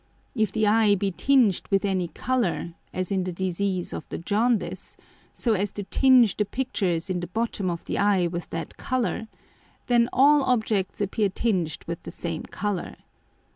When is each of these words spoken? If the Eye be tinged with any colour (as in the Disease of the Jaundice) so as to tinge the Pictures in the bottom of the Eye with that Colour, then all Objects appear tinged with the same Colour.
If 0.33 0.51
the 0.51 0.65
Eye 0.65 0.95
be 0.95 1.11
tinged 1.11 1.61
with 1.69 1.85
any 1.85 2.07
colour 2.07 2.73
(as 2.91 3.11
in 3.11 3.23
the 3.23 3.31
Disease 3.31 3.93
of 3.93 4.09
the 4.09 4.17
Jaundice) 4.17 4.97
so 5.31 5.53
as 5.53 5.71
to 5.73 5.83
tinge 5.83 6.37
the 6.37 6.43
Pictures 6.45 7.07
in 7.07 7.19
the 7.19 7.27
bottom 7.27 7.69
of 7.69 7.85
the 7.85 7.99
Eye 7.99 8.25
with 8.25 8.49
that 8.49 8.77
Colour, 8.77 9.27
then 9.85 10.09
all 10.11 10.41
Objects 10.41 11.01
appear 11.01 11.29
tinged 11.29 11.77
with 11.85 12.01
the 12.01 12.09
same 12.09 12.41
Colour. 12.41 12.95